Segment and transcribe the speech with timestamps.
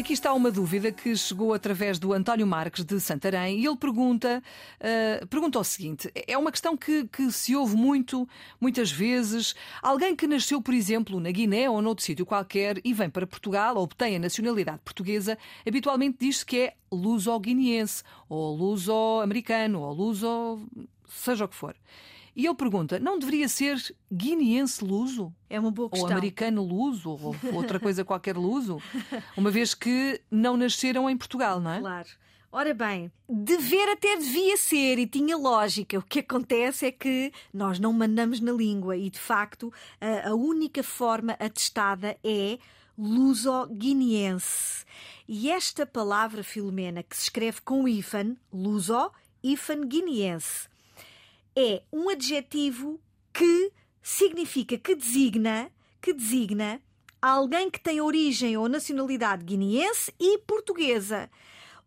[0.00, 4.42] aqui está uma dúvida que chegou através do António Marques de Santarém e ele pergunta,
[4.80, 8.26] uh, pergunta o seguinte: é uma questão que, que se ouve muito,
[8.58, 9.54] muitas vezes.
[9.82, 13.76] Alguém que nasceu, por exemplo, na Guiné ou noutro sítio qualquer e vem para Portugal
[13.76, 15.36] obtém a nacionalidade portuguesa,
[15.66, 20.66] habitualmente diz-se que é luso-guineense ou luso-americano ou luso.
[21.06, 21.76] seja o que for.
[22.34, 23.76] E ele pergunta: não deveria ser
[24.12, 25.32] guineense luso?
[25.48, 26.08] É uma boa questão.
[26.08, 27.10] Ou americano luso?
[27.10, 28.80] Ou outra coisa qualquer luso?
[29.36, 31.80] Uma vez que não nasceram em Portugal, não é?
[31.80, 32.08] Claro.
[32.52, 35.96] Ora bem, dever até devia ser e tinha lógica.
[35.96, 39.72] O que acontece é que nós não mandamos na língua e, de facto,
[40.24, 42.58] a, única forma atestada é
[42.98, 44.84] luso-guineense.
[45.28, 49.12] E esta palavra, Filomena, que se escreve com hífen, luso,
[49.44, 50.68] hífen guineense,
[51.60, 53.00] é um adjetivo
[53.32, 56.80] que significa que designa, que designa
[57.20, 61.30] alguém que tem origem ou nacionalidade guineense e portuguesa.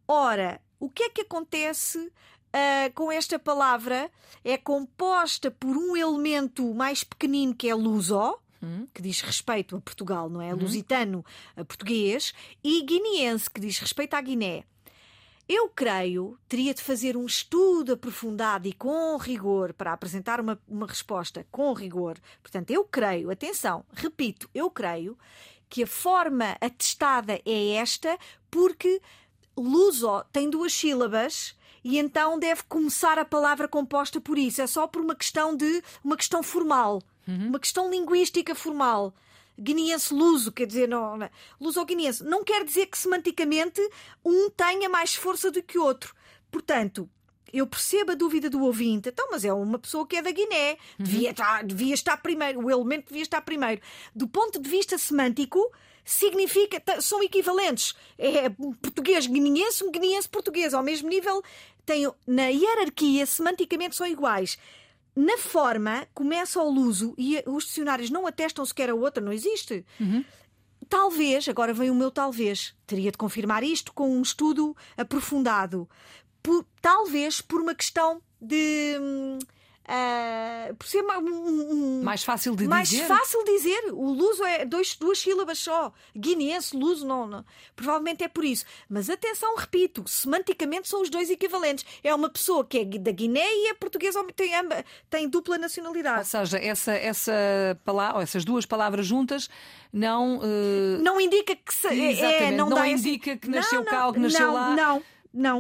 [0.08, 4.12] Ora, o que é que acontece uh, com esta palavra?
[4.44, 8.88] É composta por um elemento mais pequenino que é luso, hum.
[8.94, 10.54] que diz respeito a Portugal, não é?
[10.54, 10.60] Uhum.
[10.60, 14.66] Lusitano a português, e guineense, que diz respeito à Guiné.
[15.48, 20.88] Eu creio, teria de fazer um estudo aprofundado e com rigor para apresentar uma, uma
[20.88, 22.18] resposta com rigor.
[22.42, 25.18] Portanto, eu creio, atenção, repito, eu creio
[25.70, 28.18] que a forma atestada é esta,
[28.50, 29.02] porque
[29.58, 34.62] luso tem duas sílabas e então deve começar a palavra composta por isso.
[34.62, 37.50] É só por uma questão de uma questão formal, uhum.
[37.50, 39.14] uma questão linguística formal
[39.60, 43.82] guineense luso, quer dizer, não, não, luso-guineense, não quer dizer que semanticamente
[44.24, 46.16] um tenha mais força do que o outro.
[46.52, 47.10] Portanto,
[47.52, 50.72] eu percebo a dúvida do ouvinte, então, mas é uma pessoa que é da Guiné,
[50.72, 50.78] uhum.
[51.00, 53.80] devia, estar, devia estar primeiro, o elemento devia estar primeiro.
[54.16, 55.72] Do ponto de vista semântico,
[56.04, 57.94] significa, são equivalentes.
[58.18, 61.44] É português guineense, um guineense português, ao mesmo nível,
[61.86, 64.58] tem, na hierarquia, semanticamente são iguais
[65.16, 69.86] na forma, começa ao luso e os dicionários não atestam sequer a outra, não existe.
[70.00, 70.24] Uhum.
[70.90, 75.88] Talvez, agora vem o meu talvez, teria de confirmar isto com um estudo aprofundado.
[76.42, 78.98] Por, talvez por uma questão de.
[79.00, 79.40] Hum,
[79.84, 83.06] Uh, por ser um, um, mais fácil de mais dizer.
[83.06, 83.92] Mais fácil dizer.
[83.92, 85.92] O luso é dois, duas sílabas só.
[86.16, 87.46] Guineense, luso, não, não.
[87.76, 88.64] Provavelmente é por isso.
[88.90, 91.86] Mas atenção, repito, semanticamente são os dois equivalentes.
[92.02, 94.52] É uma pessoa que é da Guiné e é portuguesa, tem,
[95.10, 96.20] tem dupla nacionalidade.
[96.20, 97.34] Ou seja, essa, essa
[97.84, 99.50] palavra, essas duas palavras juntas
[99.92, 100.38] não.
[100.38, 101.02] Uh...
[101.02, 104.48] Não indica que se, é, não, não indica que nasceu não, cá ou que nasceu
[104.48, 104.70] não, lá.
[104.70, 105.04] Não, não,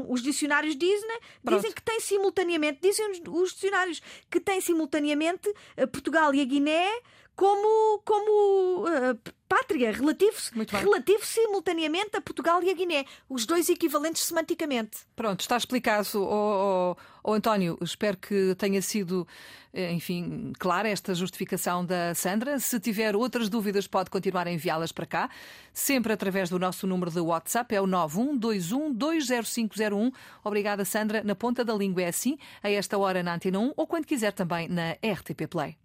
[0.07, 6.34] os dicionários dizem, dizem que tem simultaneamente, dizem os dicionários que tem simultaneamente eh, Portugal
[6.34, 6.88] e a Guiné
[7.35, 9.17] como, como uh,
[9.47, 10.38] pátria, relativo,
[10.71, 14.99] relativo simultaneamente a Portugal e a Guiné, os dois equivalentes semanticamente.
[15.16, 17.77] Pronto, está explicado, oh, oh, oh, António.
[17.81, 19.27] Espero que tenha sido,
[19.73, 22.59] eh, enfim, clara esta justificação da Sandra.
[22.59, 25.29] Se tiver outras dúvidas, pode continuar a enviá-las para cá,
[25.71, 30.11] sempre através do nosso número de WhatsApp, é o 912120501.
[30.44, 31.23] Obrigada, Sandra.
[31.23, 34.33] Na ponta da língua é assim, a esta hora na Antena 1 ou quando quiser
[34.33, 35.77] também na RTP Play.